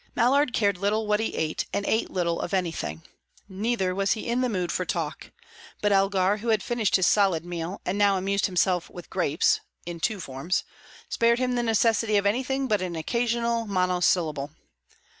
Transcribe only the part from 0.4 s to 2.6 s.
cared little what he ate, and ate little of